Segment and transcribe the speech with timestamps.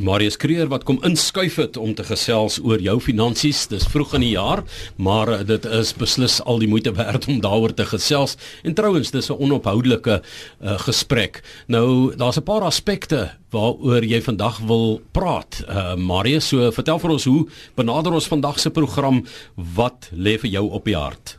[0.00, 3.66] Marius Kreer wat kom inskuif het om te gesels oor jou finansies.
[3.70, 4.62] Dis vroeg in die jaar,
[4.96, 8.36] maar dit is beslis al die moeite werd om daaroor te gesels.
[8.64, 11.42] En trouens, dis 'n onophoudelike uh, gesprek.
[11.66, 15.64] Nou, daar's 'n paar aspekte waaroor jy vandag wil praat.
[15.68, 19.24] Uh, Marius, so vertel vir ons hoe benader ons vandag se program?
[19.54, 21.36] Wat lê vir jou op die hart?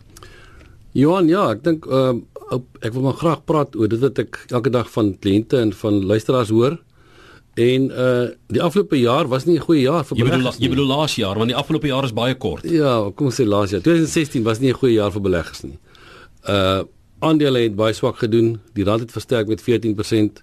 [0.91, 2.13] Johan, ja, ek dink uh,
[2.81, 6.05] ek wil maar graag praat oor dit wat ek elke dag van kliënte en van
[6.05, 6.77] luisteraars hoor.
[7.53, 10.67] En uh die afgelope jaar was nie 'n goeie jaar vir beleggers nie.
[10.67, 12.63] Jy bedoel laas jaar, want die afgelope jaar is baie kort.
[12.69, 13.81] Ja, kom ons sê laas jaar.
[13.81, 15.77] 2016 was nie 'n goeie jaar vir beleggers nie.
[16.47, 16.83] Uh
[17.19, 18.59] aandele het baie swak gedoen.
[18.73, 20.41] Die rand het versterk met 14%.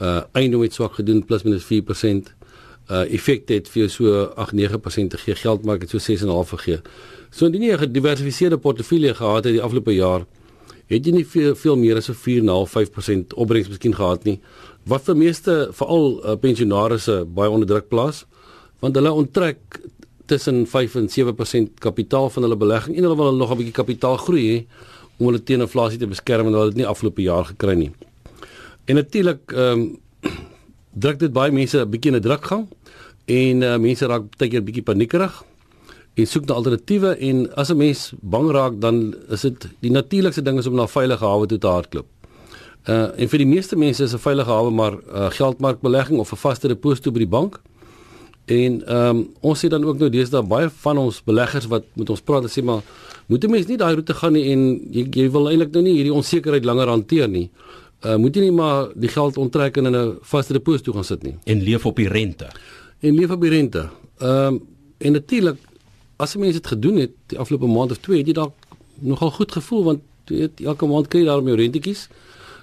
[0.00, 2.34] Uh eiendom het swak gedoen plus minus 4%.
[2.90, 5.34] Uh effek het vir so 8-9% gegee.
[5.34, 6.80] Geldmark het so 6.5 gegee.
[7.30, 10.26] So indien jy 'n gediversifiseerde portefeulje gehad het die afgelope jaar,
[10.86, 14.40] het jy nie veel veel meer as so 4.5-5% opbrengs miskien gehad nie
[14.84, 18.24] wat vir meeste veral uh, pensionaarsse baie onder druk plaas
[18.80, 19.80] want hulle onttrek
[20.30, 24.16] tussen 5 en 7% kapitaal van hulle belegging en hulle wil nog 'n bietjie kapitaal
[24.16, 24.58] groei hê
[25.18, 27.90] om hulle teen inflasie te beskerm en hulle het dit nie afgelope jaar gekry nie.
[28.84, 29.98] En natuurlik ehm um,
[31.02, 32.66] druk dit baie mense 'n bietjie in 'n drukgang
[33.26, 35.44] en uh, mense raak baie keer bietjie paniekerig
[36.14, 40.42] en soek na alternatiewe en as 'n mens bang raak dan is dit die natuurlikste
[40.42, 42.19] ding is om na veilige hawe toe te hardloop.
[42.88, 46.36] Uh en vir die meeste mense is 'n veilige hawe maar uh, geldmarkbelegging of 'n
[46.36, 47.60] vaste deposito by die bank.
[48.44, 52.10] En ehm um, ons sien dan ook nou deesdae baie van ons beleggers wat met
[52.10, 52.82] ons praat en sê maar
[53.26, 55.92] moet 'n mens nie daai roete gaan nie en jy, jy wil eintlik nou nie
[55.92, 57.50] hierdie onsekerheid langer hanteer nie.
[58.04, 61.22] Uh moet jy nie maar die geld onttrek en in 'n vaste deposito gaan sit
[61.22, 62.48] nie en leef op die rente.
[63.00, 63.88] En leef op die rente.
[64.18, 64.62] Ehm um,
[64.98, 65.56] en natuurlik
[66.16, 68.54] as 'n mens dit gedoen het die afgelope maand of twee het jy dalk
[68.98, 72.08] nogal goed gevoel want jy weet elke maand kry jy daarmee jou rentetjies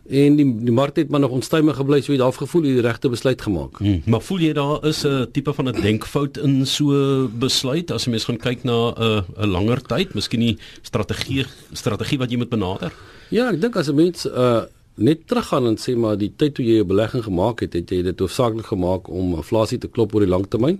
[0.09, 2.85] en die die mark het maar nog onstuimig gebly so jy het gevoel jy die
[2.85, 3.79] regte besluit gemaak.
[3.79, 8.05] Hmm, maar voel jy daar is 'n tipe van 'n denkfout in so besluit as
[8.05, 12.37] jy mens gaan kyk na 'n 'n langer tyd, miskien die strategie strategie wat jy
[12.37, 12.91] moet benader?
[13.29, 14.63] Ja, ek dink as 'n mens uh
[14.97, 18.01] net teruggaan en sê maar die tyd toe jy 'n belegging gemaak het, het jy
[18.01, 20.79] dit hoofsaaklik gemaak om inflasie te klop oor die langtermyn.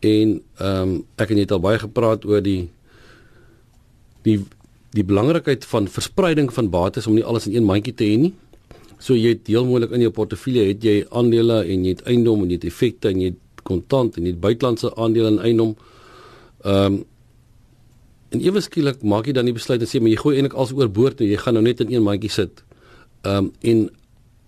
[0.00, 2.68] En ehm um, ek het net al baie gepraat oor die
[4.22, 4.44] die
[4.94, 8.32] die belangrikheid van verspreiding van bates om nie alles in een mandjie te hê nie.
[9.02, 12.44] So jy het heel moontlik in jou portefeulje het jy aandele en jy het eiendom
[12.44, 15.74] en jy het effekte en jy het kontant en jy het buitelandse aandele en eiendom.
[16.64, 17.02] Ehm um,
[18.34, 20.72] en ewe skielik maak jy dan die besluit en sê maar jy gooi eintlik alles
[20.74, 22.64] oorboord en jy gaan nou net in een mandjie sit.
[23.22, 23.84] Ehm um, en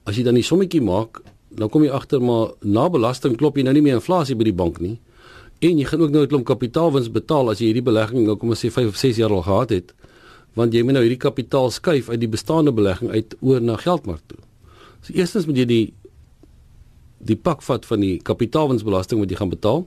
[0.07, 1.21] as jy dan die sommetjie maak,
[1.51, 4.55] dan kom jy agter maar na belasting klop jy nou nie meer inflasie by die
[4.55, 4.97] bank nie.
[5.67, 8.51] En jy gaan ook nou 'n klomp kapitaalwins betaal as jy hierdie belegging nou kom
[8.51, 9.95] ons sê 5 of 6 jaar al gehad het
[10.57, 14.23] want jy moet nou hierdie kapitaal skuif uit die bestaande belegging uit oor na geldmark
[14.27, 14.41] toe.
[15.05, 15.85] So eerstens moet jy die
[17.27, 19.85] die pak vat van die kapitaalwinsbelasting wat jy gaan betaal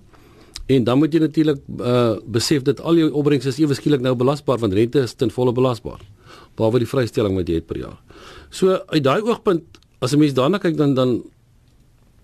[0.69, 4.15] en dan moet jy natuurlik uh besef dat al jou opbrengs is ewe skielik nou
[4.17, 6.01] belasbaar want rente is ten volle belasbaar
[6.57, 7.97] behalwe die vrystelling wat jy het per jaar.
[8.49, 11.23] So uit daai oogpunt as 'n mens daarna kyk dan dan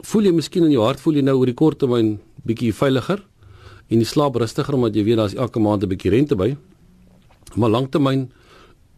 [0.02, 3.24] voel jy miskien in jou hart voel jy nou oor die kort termyn bietjie veiliger
[3.90, 6.56] en jy slaap rustiger omdat jy weet daar's elke maand 'n bietjie rente by.
[7.56, 8.30] Maar lanktermyn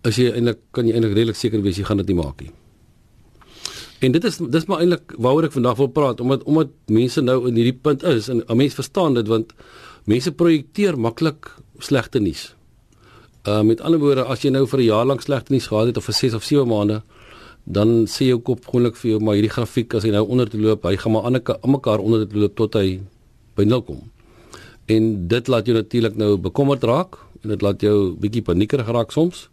[0.07, 2.51] as jy eintlik kan jy eintlik redelik seker wees jy gaan dit nie maak nie.
[4.06, 7.40] En dit is dis maar eintlik waaroor ek vandag wil praat omdat omdat mense nou
[7.50, 9.53] in hierdie punt is en 'n mens verstaan dit want
[10.06, 12.53] mense projekteer maklik slegte nuus.
[13.47, 15.97] Uh met ander woorde as jy nou vir 'n jaar lank slegte nuus gehad het
[15.97, 17.01] of vir 6 of 7 maande
[17.68, 20.59] dan sê jou kop gewoonlik vir jou maar hierdie grafiek as hy nou onder te
[20.59, 21.41] loop, hy gaan maar aan
[21.72, 23.01] mekaar onder te loop tot hy
[23.56, 24.00] by nul kom.
[24.88, 29.16] En dit laat jou natuurlik nou bekommerd raak en dit laat jou bietjie paniekerig raak
[29.16, 29.47] soms.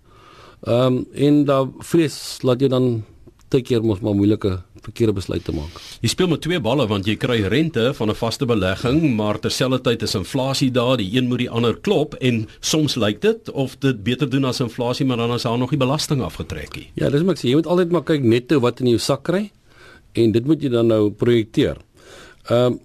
[0.67, 3.05] Ehm um, en da vrees laat jy dan
[3.53, 5.77] te keer mos maar moeilike verkeerde besluite maak.
[6.03, 10.03] Jy speel met twee balle want jy kry rente van 'n vaste belegging, maar terselfdertyd
[10.03, 14.03] is inflasie daar, die een moet die ander klop en soms lyk dit of dit
[14.03, 16.91] beter doen as inflasie, maar dan is daar nog die belasting afgetrek nie.
[16.95, 19.23] Ja, dis maar ek sê jy moet altyd maar kyk netto wat in jou sak
[19.23, 19.51] kry
[20.13, 21.77] en dit moet jy dan nou projekteer.
[22.51, 22.81] Ehm um,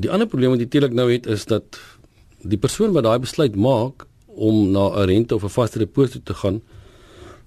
[0.00, 1.76] die ander probleem wat jy teelik nou het is dat
[2.42, 6.34] die persoon wat daai besluit maak om na 'n rente of 'n vaste deposito te
[6.34, 6.60] gaan,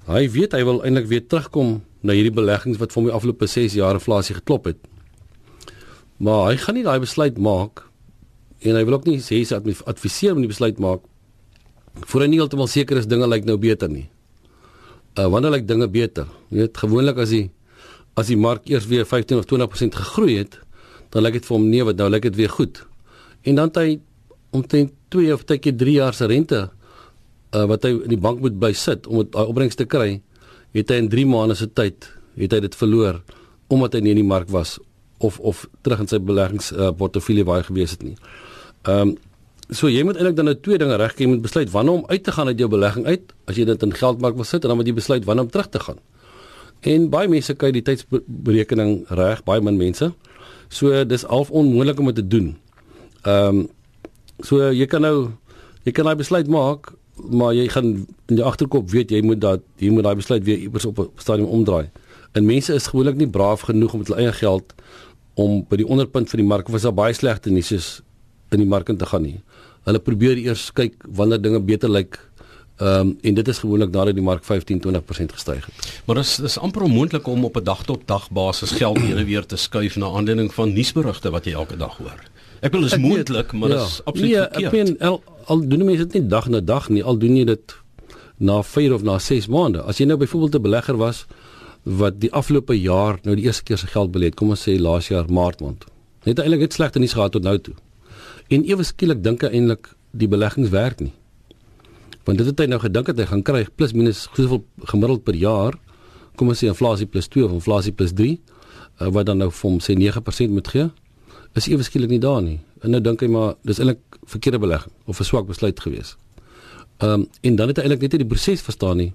[0.08, 3.74] hy weet hy wil eintlik weer terugkom na hierdie beleggings wat vir die afgelope 6
[3.74, 4.78] jaar inflasie geklop het.
[6.18, 7.84] Maar hy gaan nie daai besluit maak
[8.60, 11.02] en hy wil ook nie sê hy adviseer om die besluit maak
[11.94, 14.10] voor hy nie heeltemal seker is dinge lyk nou beter nie.
[15.20, 16.26] Uh wanneer lyk dinge beter?
[16.50, 17.52] Jy weet gewoonlik as die
[18.18, 20.60] as die mark eers weer 15 of 20% gegroei het,
[21.14, 22.84] dan lyk dit vir hom nee, wat nou lyk dit weer goed.
[23.42, 23.88] En dan het hy
[24.54, 26.62] omtrent 2 of tydjie 3 jaar se rente
[27.54, 30.22] uh, wat hy in die bank moet bysit om daai opbrengs te kry,
[30.74, 32.10] het hy in 3 maande se tyd
[32.40, 33.22] het hy dit verloor
[33.74, 34.78] omdat hy nie in die mark was
[35.24, 38.18] of of terug in sy beleggings uh, portefeulje hy gewees het nie.
[38.84, 39.16] Ehm um,
[39.74, 42.24] so jy moet eintlik dan nou twee dinge regkry, jy moet besluit wanneer om uit
[42.24, 44.78] te gaan uit jou belegging uit as jy dit in geldmark wil sit en dan
[44.78, 46.02] moet jy besluit wanneer om terug te gaan.
[46.84, 50.12] En baie mense kry die tydsberekening reg, baie min mense.
[50.68, 52.52] So dis half onmoontlik om dit te doen.
[53.24, 53.64] Ehm um,
[54.40, 55.32] so jy kan nou
[55.84, 56.94] jy kan daai besluit maak,
[57.30, 60.58] maar jy gaan in jou agterkop weet jy moet dat jy moet daai besluit weer
[60.58, 61.90] iewers op 'n stadium omdraai.
[62.34, 64.74] En mense is gewoonlik nie braaf genoeg om met hulle eie geld
[65.34, 68.02] om by die onderpunt van die mark of as daar baie slegte nuus is
[68.52, 69.42] in die mark in te gaan nie.
[69.86, 72.20] Hulle probeer eers kyk wanneer dinge beter lyk.
[72.82, 76.02] Ehm um, en dit is gewoonlik nadat die mark 15-20% gestyg het.
[76.06, 79.18] Maar dit is dis amper onmoontlik om op 'n dag tot dag basis geld heen
[79.18, 82.33] en weer te skuif na aanleiding van nuusberigte wat jy elke dag hoor.
[82.64, 84.66] Ek wil is moontlik, maar ja, dis absoluut nee, verkeerd.
[84.66, 85.18] Ek meen al,
[85.52, 87.74] al doen mense dit nie dag na dag nie, al doen jy dit
[88.40, 89.82] na 4 of na 6 maande.
[89.84, 91.26] As jy nou byvoorbeeld 'n belegger was
[91.84, 94.80] wat die afgelope jaar nou die eerste keer sy geld belê het, kom ons sê
[94.80, 95.84] laas jaar Maart maand.
[96.24, 97.74] Net eintlik het slegte nuus gehad tot nou toe.
[98.48, 101.14] En ewe skielik dink hy eintlik die beleggings werk nie.
[102.24, 105.36] Want dit het hy nou gedink het hy gaan kry plus minus soveel gemiddeld per
[105.36, 105.76] jaar.
[106.36, 108.40] Kom ons sê inflasie plus 2 of inflasie plus 3
[109.02, 110.90] uh, wat dan nou vir hom sê 9% moet gee
[111.54, 112.60] is ewe skielik nie daar nie.
[112.82, 116.16] En nou dink hy maar dis eintlik verkeerde belegging of 'n swak besluit gewees.
[116.98, 119.14] Ehm um, en dan het hy eintlik net nie die proses verstaan nie.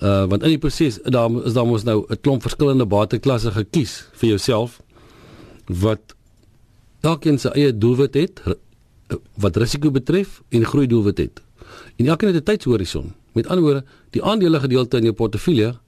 [0.00, 4.08] Uh want in die proses daar is daar mos nou 'n klomp verskillende bateklasse gekies
[4.12, 4.80] vir jouself
[5.66, 6.14] wat
[7.00, 8.42] elkeen sy eie doelwit het
[9.34, 11.42] wat risiko betref en groei doelwit het.
[11.96, 13.14] En elkeen het 'n tydshorison.
[13.32, 15.78] Met ander woorde, die aandele gedeelte in jou portefeulje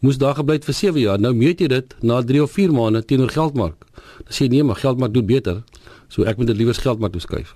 [0.00, 1.20] moes daar gebly het vir 7 jaar.
[1.20, 3.84] Nou meet jy dit na 3 of 4 maande teenoor geldmark.
[4.24, 5.62] Dan sê jy nee, maar geldmark doen beter.
[6.08, 7.54] So ek moet dit liewer geldmark toeskuif.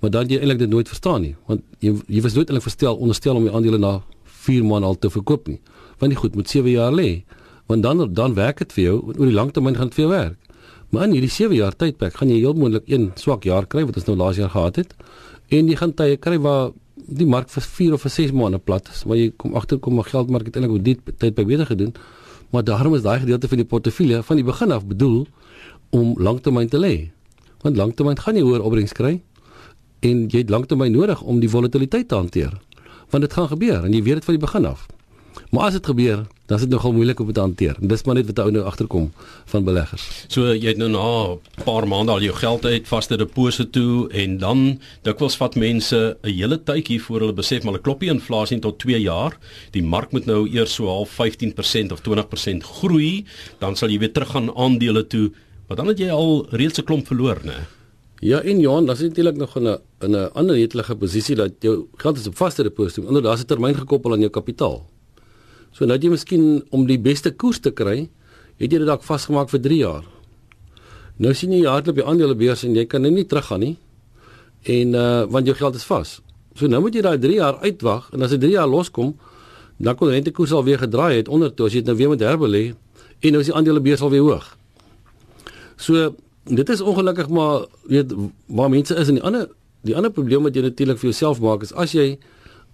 [0.00, 2.96] Maar dan jy eintlik dit nooit verstaan nie, want jy jy was nooit eintlik verstel
[2.96, 3.92] onderstel om die aandele na
[4.46, 5.60] 4 maande al te verkoop nie.
[5.98, 7.24] Want nie goed met 7 jaar lê.
[7.70, 10.38] Want dan dan werk dit vir jou oor die langtermyn gaan dit vir jou werk.
[10.92, 13.96] Maar in hierdie 7 jaar tydperk gaan jy heel moontlik een swak jaar kry wat
[13.96, 14.96] ons nou laas jaar gehad het.
[15.48, 18.88] En jy gaan tye kry waar die mark vir 4 of vir 6 maande plat
[18.92, 21.94] is, maar jy kom agterkom maar geldmark het eintlik op dit tyd by beter gedoen.
[22.52, 25.26] Maar daarom is daai gedeelte van die portefeulje van die begin af bedoel
[25.90, 27.10] om lanktermyn te lê.
[27.62, 29.20] Want lanktermyn gaan jy hoër opbrengs kry
[30.04, 32.52] en jy het lanktermyn nodig om die volatiliteit te hanteer.
[33.10, 34.86] Want dit gaan gebeur en jy weet dit van die begin af.
[35.50, 37.76] Maar as dit gebeur, dan is dit nogal moeilik om dit te hanteer.
[37.80, 39.06] En dis maar net wat ou nou agterkom
[39.52, 40.04] van beleggers.
[40.28, 44.08] So jy het nou na 'n paar maande al jou geld uit vaste deposito toe
[44.12, 48.10] en dan dikwels vat mense 'n hele tydjie voor hulle besef maar hulle klop die
[48.10, 49.38] inflasie tot 2 jaar.
[49.70, 53.24] Die mark moet nou eers so half 15% of 20% groei,
[53.58, 55.32] dan sal jy weer teruggaan aandele toe.
[55.68, 57.66] Maar dan het jy al reeds 'n klomp verloor, né?
[58.20, 61.86] Ja, en Johan, dan is natuurlik nog 'n in 'n ander netelige posisie dat jou
[61.96, 63.00] geld is op vaste deposito.
[63.00, 64.91] Inderdaad, daar's 'n termyn gekoppel aan jou kapitaal.
[65.72, 68.08] So nou jy miskien om die beste koers te kry,
[68.60, 70.04] het jy dit dalk vasgemaak vir 3 jaar.
[71.22, 73.76] Nou sien jy hardloop die aandelebeurs en jy kan nou nie teruggaan nie.
[74.68, 76.20] En uh want jou geld is vas.
[76.54, 79.14] So nou moet jy daai 3 jaar uitwag en as dit 3 jaar loskom,
[79.82, 82.20] dan kon rentekoers al weer gedraai het onder toe as jy dit nou weer moet
[82.20, 82.64] herbelê
[83.22, 84.44] en nou is die aandelebeurs al weer hoog.
[85.76, 86.12] So
[86.44, 88.12] dit is ongelukkig maar weet
[88.46, 89.48] waar mense is en die ander
[89.82, 92.18] die ander probleem wat jy natuurlik vir jouself maak is as jy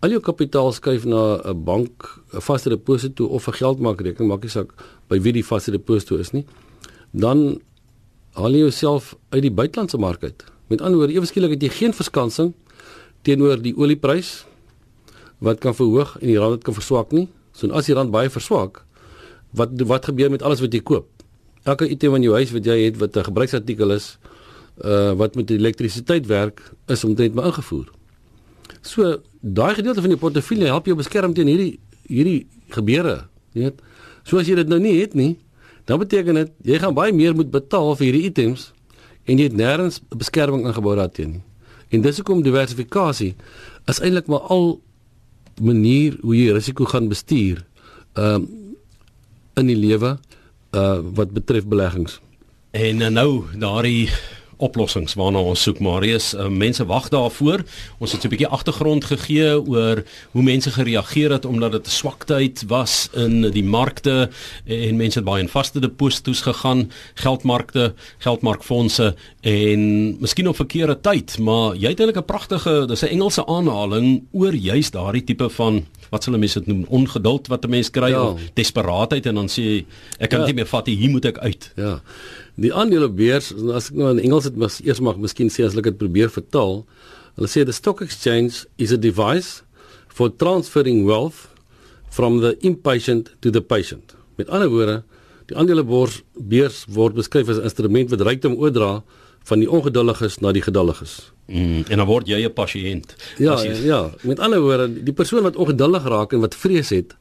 [0.01, 4.51] al jou kapitaal skuif na 'n bank, 'n vaste deposito of 'n geldmaakrekening, maak nie
[4.51, 4.71] saak
[5.09, 6.47] by wie die vaste deposito is nie,
[7.13, 7.61] dan
[8.33, 10.45] haal jy jouself uit die buitelandse mark uit.
[10.69, 12.55] Met ander woorde, eweskielik het jy geen verskansing
[13.23, 14.45] teenoor die olieprys
[15.39, 17.29] wat kan verhoog en die rand wat kan verswak nie.
[17.53, 18.85] So as die rand baie verswak,
[19.51, 21.07] wat wat gebeur met alles wat jy koop?
[21.65, 24.19] Elke item in jou huis wat jy het wat 'n gebruiksartikel is,
[24.85, 27.98] uh wat met elektrisiteit werk, is omtrent maar ingevoer.
[28.83, 33.83] So daai gedeelte van die portefeulje help jou beskerm teen hierdie hierdie gebeure, jy weet.
[34.25, 35.37] So as jy dit nou nie het nie,
[35.89, 38.71] dan beteken dit jy gaan baie meer moet betaal vir hierdie items
[39.29, 41.45] en jy het nêrens beskerming ingebou daarteen nie.
[41.93, 43.35] En dis hoekom diversifikasie
[43.89, 44.79] is eintlik maar al
[45.61, 47.65] manier hoe jy risiko gaan bestuur
[48.15, 48.49] um
[49.59, 50.17] in die lewe
[50.77, 52.21] uh wat betref beleggings.
[52.77, 54.09] En uh, nou daardie
[54.59, 56.35] oplossings waarna ons soek Marius.
[56.35, 57.65] Uh, mense wag daarvoor.
[57.99, 62.65] Ons het 'n bietjie agtergrond gegee oor hoe mense gereageer het omdat dit 'n swaktyd
[62.67, 64.31] was in die markte
[64.65, 69.81] en mense het baie in vaste deposito's gegaan, geldmarkte, geldmarkfondse en
[70.21, 74.55] miskien op verkeerde tyd, maar jy het eintlik 'n pragtige, dis 'n Engelse aanhaling oor
[74.55, 78.23] juis daardie tipe van wat sal mense dit noem ongeduld wat 'n mens kry ja.
[78.23, 79.85] of desperaatheid en dan sê
[80.19, 80.47] ek kan ja.
[80.47, 81.73] nie meer vat hier moet ek uit.
[81.77, 82.01] Ja.
[82.55, 85.85] Die aandelebeurs, as ek nou in Engels dit mas eers mag miskien sê as ek
[85.85, 86.85] dit probeer vertaal,
[87.37, 89.63] hulle sê the stock exchange is a device
[90.09, 91.49] for transferring wealth
[92.11, 94.15] from the impatient to the patient.
[94.37, 95.03] Met ander woorde,
[95.49, 99.03] Die aandelebeurs beurs word beskryf as 'n instrument wat rykdom oordra
[99.49, 101.33] van die ongeduldiges na die geduldiges.
[101.49, 103.15] Mm, en dan word jy 'n pasiënt.
[103.41, 103.73] Ja, jy...
[103.89, 107.15] ja, met ander woorde, die persoon wat ongeduldig raak en wat vrees het,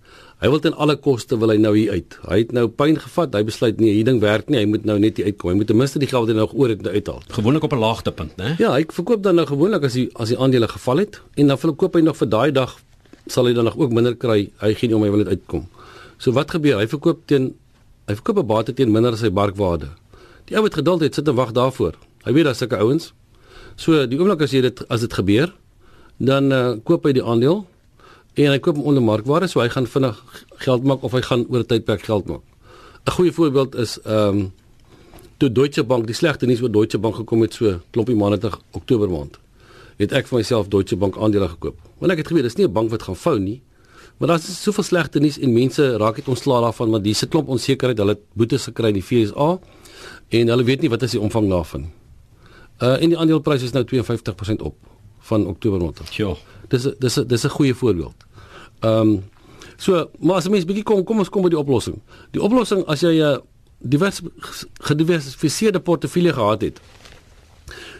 [0.44, 2.18] hy wil ten alle koste wil hy nou hier uit.
[2.28, 4.98] Hy het nou pyn gevat, hy besluit nee, hierdie ding werk nie, hy moet nou
[5.00, 5.54] net hier uitkom.
[5.54, 7.24] Hy moet ten minste die geld wat hy nog oor het nou uithaal.
[7.40, 8.56] Gewoonlik op 'n laagtepunt, né?
[8.60, 11.58] Ja, hy verkoop dan nou gewoonlik as die as die aandele geval het en dan
[11.58, 12.76] verkoop hy nog vir daai dag
[13.28, 14.52] sal hy dan nog ook minder kry.
[14.60, 15.68] Hy gee nie om hy wil net uitkom.
[16.18, 16.80] So wat gebeur?
[16.80, 17.56] Hy verkoop teen
[18.08, 19.88] hy verkoop 'n bate teen minder as sy markwaarde.
[20.46, 21.94] Die ou wat geduld het, sit en wag daarvoor.
[22.24, 23.14] Hy weet daar's sulke ouens.
[23.78, 25.52] So die oomblik as jy dit as dit gebeur,
[26.18, 27.62] dan uh, koop hy die aandeel
[28.38, 30.18] en hy koop hom onder markwaarde, so hy gaan vinnig
[30.66, 32.42] geld maak of hy gaan oor 'n tydperk geld maak.
[33.06, 34.52] 'n Goeie voorbeeld is ehm um,
[35.38, 38.60] toe Deutsche Bank die slegte nuus oor Deutsche Bank gekom het so klompie maande terug
[38.72, 39.38] Oktober maand.
[39.98, 41.78] Het ek vir myself Deutsche Bank aandele gekoop.
[42.00, 43.62] Want ek het geweet dis nie 'n bank wat gaan vou nie.
[44.18, 47.48] Maar daar's soveel slegte nuus en mense raak net ontslae daarvan want dis 'n klomp
[47.48, 47.98] onsekerheid.
[47.98, 49.60] Hulle het boetes gekry in die FSA
[50.30, 51.97] en hulle weet nie wat is die omvang daarvan nie.
[52.78, 54.76] Uh en die aandeleprys is nou 52% op
[55.30, 56.16] van Oktober maand.
[56.16, 56.36] Ja.
[56.68, 58.16] Dis dis dis 'n goeie voorbeeld.
[58.80, 59.24] Ehm um,
[59.78, 62.02] so, maar as mens bietjie kom, kom ons kom by die oplossing.
[62.32, 63.38] Die oplossing as jy 'n uh,
[63.78, 64.22] divers
[64.74, 66.80] gediversifiseerde portefeulje gehad het,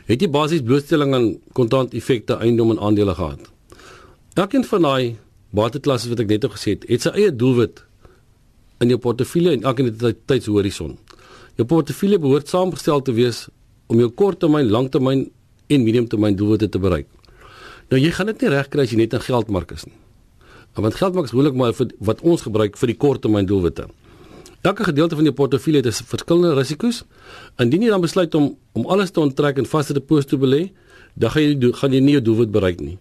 [0.06, 3.40] het jy basies blootstelling aan kontant effekte eiendom en aandele gehad.
[4.34, 5.18] Elkeen van daai
[5.50, 7.84] bateklasse wat ek net gesê het, het sy eie doelwit
[8.84, 10.98] in jou portefeulje en elkeen het 'n tydshorison.
[11.56, 13.48] Jou portefeulje behoort saamgestel te wees
[13.88, 15.28] om jou korttermyn, langtermyn
[15.68, 17.08] en mediumtermyn doelwitte te bereik.
[17.92, 19.96] Nou jy gaan dit nie regkry as jy net in geldmark is nie.
[20.78, 23.88] Want geldmark is hoelik maar vir wat ons gebruik vir die korttermyn doelwitte.
[24.62, 27.04] Elke gedeelte van jou portefeulje het verskillende risiko's.
[27.62, 30.62] Indien jy dan besluit om om alles te onttrek en vaste deposito te belê,
[31.16, 32.98] dan gaan jy gaan jy nie jou doelwit bereik nie.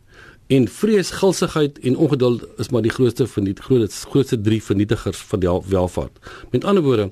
[0.47, 5.19] En vrees, gulsigheid en ongeduld is maar die grootste van die grootste grootste drie vernietigers
[5.19, 6.19] van die welvaart.
[6.53, 7.11] Met ander woorde,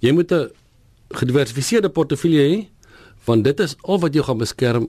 [0.00, 0.50] jy moet 'n
[1.10, 2.66] gediversifiseerde portefeulje hê
[3.30, 4.88] want dit is al wat jou gaan beskerm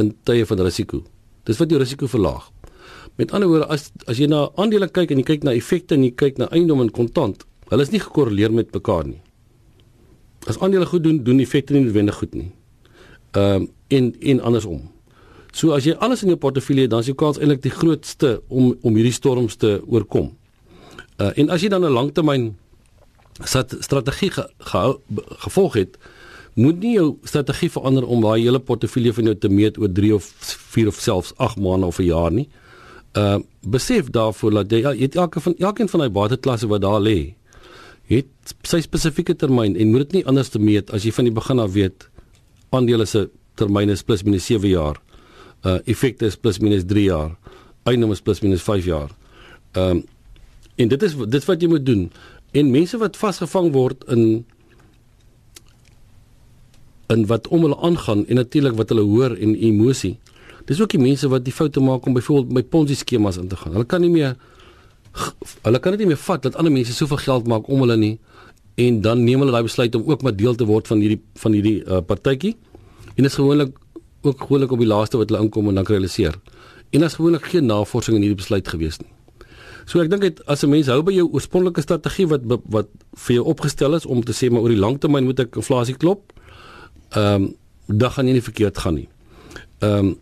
[0.00, 1.02] in tye van risiko.
[1.48, 2.48] Dis wat jou risiko verlaag.
[3.20, 6.06] Met ander woorde, as as jy na aandele kyk en jy kyk na effekte en
[6.06, 9.20] jy kyk na eiendom en kontant, hulle is nie gekorreleer met mekaar nie.
[10.48, 12.50] As aandele goed doen, doen effekte nie noodwendig goed nie.
[13.36, 14.86] Ehm um, en en andersom.
[15.52, 18.38] So as jy alles in jou portefeulje het, dan is jou kans eintlik die grootste
[18.48, 20.32] om om hierdie storms te oorkom.
[21.20, 22.54] Uh en as jy dan 'n langtermyn
[23.44, 24.98] strategie ge, ge,
[25.44, 25.98] gevolg het,
[26.54, 30.14] moet nie jou strategie verander om daai hele portefeulje van jou te meet oor 3
[30.14, 30.26] of
[30.74, 32.48] 4 of selfs 8 maande of 'n jaar nie.
[33.16, 37.00] Uh besef daarvoor dat jy, jy het elke van elkeen van daai bateklasse wat daar
[37.00, 37.34] lê,
[38.08, 41.32] het sy spesifieke termyn en moet dit nie anders te meet as jy van die
[41.32, 42.08] begin af weet
[42.70, 45.00] aandele se termyn is plus minus 7 jaar.
[45.64, 47.36] Uh effekte is plus minus 3 jaar.
[47.84, 49.10] Eiendom is plus minus 5 jaar.
[49.72, 50.04] Ehm um,
[50.76, 52.10] en dit is dit wat jy moet doen.
[52.52, 54.44] En mense wat vasgevang word in
[57.12, 60.16] in wat om hulle aangaan en natuurlik wat hulle hoor en emosie.
[60.68, 63.58] Dis ook die mense wat die foute maak om byvoorbeeld by Ponzi skemas in te
[63.58, 63.74] gaan.
[63.76, 64.36] Hulle kan nie meer
[65.66, 68.14] hulle kan dit nie meer vat dat ander mense soveel geld maak om hulle nie
[68.80, 71.52] en dan neem hulle daai besluit om ook maar deel te word van hierdie van
[71.52, 72.54] hierdie uh, partytjie.
[73.12, 73.76] En dit is gewoonlik
[74.22, 76.38] ook gewoonlik op die laaste wat hulle inkom en dan realiseer.
[76.90, 79.10] En daar's gewoonlik geen navorsing in hierdie besluit gewees nie.
[79.84, 82.88] So ek dink dit as 'n mens hou by jou oorspronklike strategie wat wat
[83.26, 86.32] vir jou opgestel is om te sê maar oor die langtermyn moet ek inflasie klop
[87.14, 87.50] ehm um,
[87.86, 89.08] dan gaan jy nie verkeerd gaan nie.
[89.78, 90.12] Ehm um,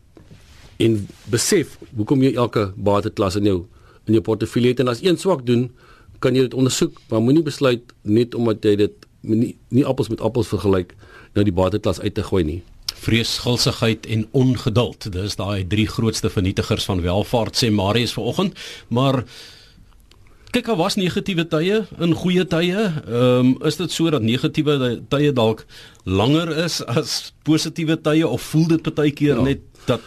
[0.80, 0.94] en
[1.28, 3.58] besef hoekom jy elke bateklas in jou
[4.08, 5.68] in jou portefeulje het en as een swak doen,
[6.18, 10.20] kan jy dit ondersoek, maar moenie besluit net omdat jy dit nie, nie appels met
[10.24, 10.94] appels vergelyk
[11.36, 12.60] nou die bateklas uit te gooi nie.
[13.00, 19.22] Vrees, gulsigheid en ongeduld, dis daai drie grootste vernietigers van welvaart sê Marius vanoggend, maar
[20.54, 22.86] kyk al was negatiewe tye in goeie tye.
[23.06, 25.64] Ehm um, is dit so dat negatiewe tye dalk
[26.04, 29.42] langer is as positiewe tye of voel dit baie keer ja.
[29.42, 30.00] net dat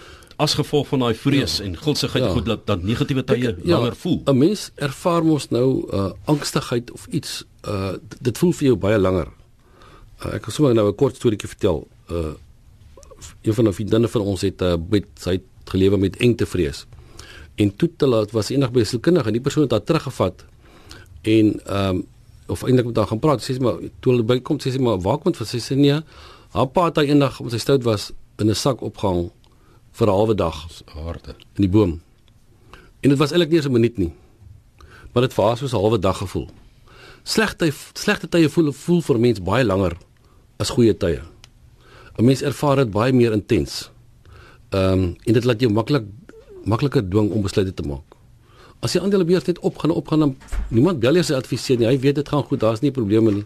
[0.43, 1.67] as gevolg van daai vrees ja.
[1.67, 2.31] en gulsigheid ja.
[2.35, 4.21] goed dat dat negatiewe tye ja, langer voel.
[4.25, 8.99] 'n Mens ervaar mos nou uh angstigheid of iets uh dit voel vir jou baie
[8.99, 9.29] langer.
[10.23, 11.87] Uh, ek gaan sommer nou 'n kort storieetjie vertel.
[12.11, 12.33] Uh
[13.41, 16.85] een van die vriendinne van ons het uh, met sy het gelewe met engtevrees
[17.55, 20.45] en toe te laat was enig by sielkundige en die persoon het haar teruggevat
[21.21, 22.03] en ehm um,
[22.51, 24.79] of eintlik met haar gaan praat sê sy maar toe hulle by kom sê sy
[24.83, 26.01] maar waar kom dit sy sê nee.
[26.53, 29.31] Haar pa het eendag omdat sy stout was in 'n sak opgehang
[29.91, 30.67] vir 'n halwe dag.
[31.07, 32.01] Aarde in die boom.
[33.01, 34.13] En dit was eintlik nie eens 'n minuut nie
[35.13, 36.49] maar dit vir haar soos 'n halwe dag gevoel.
[37.23, 39.97] Slegte slegte tye voel voel vir mens baie langer
[40.57, 41.21] as goeie tye.
[42.17, 43.91] 'n mens ervaar dit baie meer intens.
[44.69, 46.03] Ehm um, en dit laat jou maklik
[46.63, 48.17] makliker dwing om besluite te maak.
[48.83, 50.35] As die aandelebeurs net opgaan opgaan dan
[50.69, 51.87] niemand bel eers adviseer nie.
[51.87, 53.45] Hy weet dit gaan goed, daar's nie probleme nie.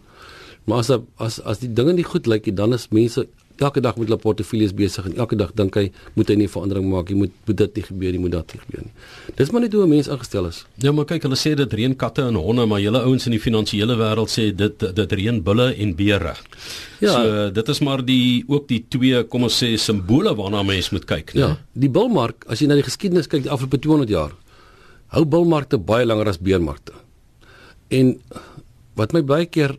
[0.68, 3.24] Maar as as as die dinge nie goed lyk nie, dan is mense
[3.58, 6.90] elke dag met hulle portefeuilles besig en elke dag dink hy moet hy nie verandering
[6.92, 8.92] maak nie, moet moet dit nie gebeur nie, moet dat nie gebeur nie.
[9.40, 10.66] Dis maar net hoe 'n mens ingestel is.
[10.84, 13.40] Ja, maar kyk, hulle sê dit reën katte en honde, maar julle ouens in die
[13.40, 16.36] finansiële wêreld sê dit dit reën bulle en beere.
[17.00, 20.92] Ja, so dit is maar die ook die twee kom ons sê simbole waarna mens
[20.92, 21.40] moet kyk, né?
[21.40, 24.32] Ja, die bilmark, as jy na die geskiedenis kyk die afgelope 200 jaar,
[25.08, 26.94] hou bilmarkte baie langer as beermarkte.
[27.90, 28.20] En
[28.96, 29.78] wat my baie keer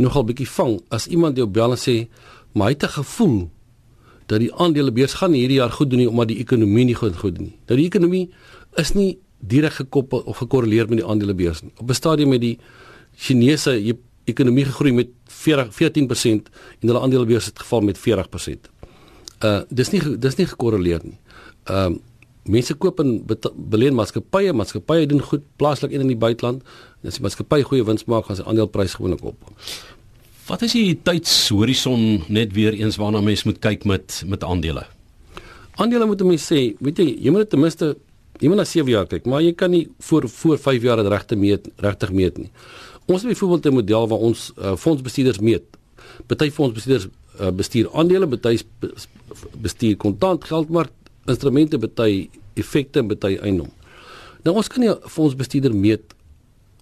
[0.00, 1.96] nogal bietjie vang as iemand jou bel en sê
[2.52, 3.50] maar hy het 'n gevoel
[4.26, 7.34] dat die aandelebeurs gaan hierdie jaar goed doen nie omdat die ekonomie nie goed goed
[7.34, 7.56] doen nie.
[7.66, 8.30] Nou die ekonomie
[8.76, 11.72] is nie direk gekoppel of gekorreleer met die aandelebeurs nie.
[11.76, 12.58] Op 'n stadium met die
[13.16, 18.70] Chinese ekonomie gegroei met 40 14% en hulle aandelebeurs het geval met 40%.
[19.44, 21.18] Uh dis nie dis nie gekorreleer nie.
[21.64, 21.98] Ehm uh,
[22.48, 23.18] mense koop in
[23.70, 26.62] beleen maatskappye, maatskappye doen goed plaaslik en in die buiteland.
[27.04, 29.56] As die maatskappy goeie wins maak, gaan sy aandeleprys gewoonlik op.
[30.48, 34.86] Wat is die tydshorison net weer eens waarna mens moet kyk met met aandele?
[35.80, 37.94] Aandele moet mense sê, weet jy, jy moet ten minste
[38.40, 41.10] jy moet na 7 jaar kyk, maar jy kan nie voor voor 5 jaar dit
[41.12, 42.50] regte meet regtig meet nie.
[43.06, 45.64] Ons het byvoorbeeld 'n model waar ons uh, fondsbestuurders meet.
[46.26, 47.08] Party fondsbestuurders
[47.40, 48.60] uh, bestuur aandele, party
[49.60, 50.90] bestuur kontant geldmark
[51.30, 52.28] instrumente, party
[52.60, 53.70] effekte en party eiendom.
[54.44, 56.14] Nou ons kan nie 'n fondsbestuurder meet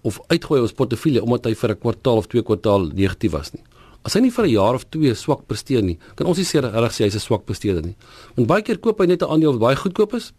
[0.03, 3.63] of uitgooi ons portefeulje omdat hy vir 'n kwartaal of twee kwartaal negatief was nie.
[4.03, 6.61] As hy nie vir 'n jaar of twee swak presteer nie, kan ons nie sê
[6.61, 7.95] reg sê hy's 'n swak presteerder nie.
[8.35, 10.33] Want baie keer koop hy net 'n aandeel wat baie goedkoop is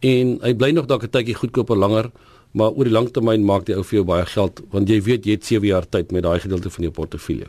[0.00, 2.10] en hy bly nog dalk 'n tydjie goedkoper langer,
[2.52, 5.24] maar oor die lang termyn maak die ou vir jou baie geld want jy weet
[5.24, 7.46] jy het 7 jaar tyd met daai gedeelte van jou portefeulje.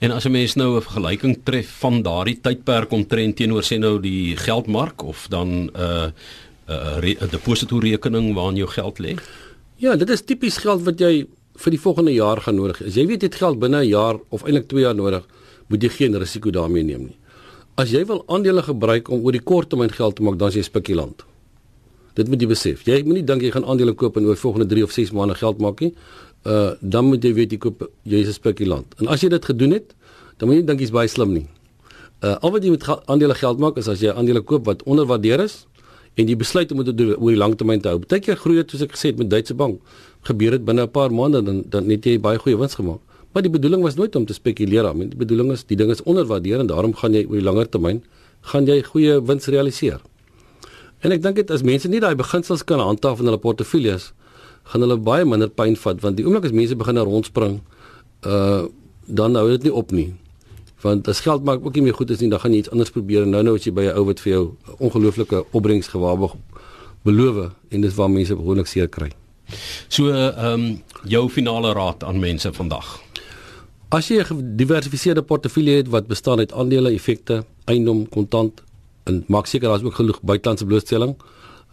[0.00, 4.00] En as 'n mens nou 'n vergelyking tref van daardie tydperk omtrent teenoor sê nou
[4.00, 6.10] die geldmark of dan 'n uh,
[6.68, 9.18] 'n uh, depositorekening waarin jou geld lê?
[9.76, 12.86] Ja, dit is tipies geld wat jy vir die volgende jaar gaan nodig hê.
[12.86, 15.24] As jy weet jy het geld binne 'n jaar of eintlik 2 jaar nodig,
[15.68, 17.16] moet jy geen risiko daarmee neem nie.
[17.76, 20.54] As jy wil aandele gebruik om oor die kort termyn geld te maak, dan is
[20.54, 21.24] jy spekulant.
[22.16, 22.84] Dit moet jy besef.
[22.88, 25.58] Jy moenie dink jy gaan aandele koop en oor volgende 3 of 6 maande geld
[25.60, 25.92] maak nie.
[26.46, 28.94] Uh dan moet jy weet jy koop jy is 'n spekulant.
[29.00, 29.94] En as jy dit gedoen het,
[30.38, 31.46] dan moet jy dink jy's baie slim nie.
[32.22, 35.40] Uh al wat jy met aandele geld maak is as jy aandele koop wat onderwaardeer
[35.40, 35.66] is
[36.14, 37.98] en die besluit om dit oor die langtermyn te hou.
[37.98, 39.80] Partykeer groei dit soos ek gesê het met Duitse Bank.
[40.22, 43.00] Gebeur dit binne 'n paar maande dan dan net jy baie goeie wins gemaak.
[43.32, 44.98] Maar die bedoeling was nooit om te spekuleer aan.
[44.98, 48.02] Die bedoeling is die ding is onderwaardeer en daarom gaan jy oor die langer termyn
[48.40, 50.00] gaan jy goeie wins realiseer.
[51.02, 54.12] En ek dink dit as mense nie daai beginsels kan handhaaf in hulle portefeuilles
[54.70, 57.60] gaan hulle baie minder pyn vat want die oomblik as mense begin rondspring
[58.26, 58.66] uh
[59.06, 60.10] dan hou dit nie op nie
[60.86, 62.92] want as geld maak ook nie meer goed is nie, dan gaan jy iets anders
[62.94, 64.44] probeer en nou nou as jy by 'n ou wat vir jou
[64.78, 66.36] ongelooflike opbrengs gewaarborg
[67.04, 69.10] beloof en dis waar mense gewoonlik seer kry.
[69.88, 73.00] So ehm um, jou finale raad aan mense vandag.
[73.88, 78.62] As jy 'n gediversifiseerde portefeulje het wat bestaan uit aandele, effekte, eiendom, kontant
[79.04, 81.16] en maak seker daar's ook genoeg buitelandse blootstelling,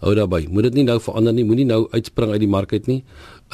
[0.03, 0.45] hou daarby.
[0.51, 3.03] Moet dit nie nou verander nie, moenie nou uitspring uit die mark uit nie.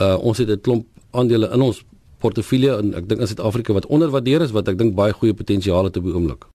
[0.01, 1.83] Uh ons het 'n klomp aandele in ons
[2.19, 5.89] portefeulje en ek dink in Suid-Afrika wat onderwaardeer is wat ek dink baie goeie potensiaal
[5.89, 6.45] het op die oomblik.